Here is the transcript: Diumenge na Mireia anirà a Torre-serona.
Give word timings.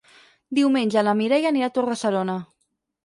Diumenge 0.59 1.03
na 1.07 1.13
Mireia 1.19 1.51
anirà 1.53 1.69
a 1.69 1.75
Torre-serona. 1.77 2.39